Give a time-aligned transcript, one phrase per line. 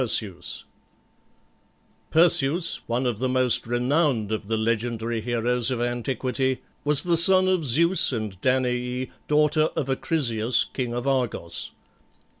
[0.03, 0.63] PERSEUS.
[2.09, 7.47] Perseus, one of the most renowned of the legendary heroes of antiquity, was the son
[7.47, 11.73] of Zeus and Danaë, daughter of Acrisius, king of Argos.